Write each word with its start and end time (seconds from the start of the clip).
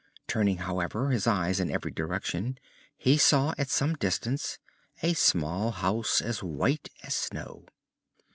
Turning, 0.27 0.57
however, 0.57 1.11
his 1.11 1.27
eyes 1.27 1.59
in 1.59 1.69
every 1.69 1.91
direction, 1.91 2.57
he 2.97 3.19
saw, 3.19 3.53
at 3.59 3.69
some 3.69 3.93
distance, 3.93 4.57
a 5.03 5.13
small 5.13 5.69
house 5.69 6.23
as 6.23 6.41
white 6.41 6.89
as 7.03 7.15
snow. 7.15 7.67